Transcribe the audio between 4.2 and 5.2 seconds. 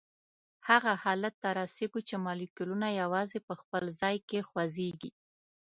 کې خوځیږي.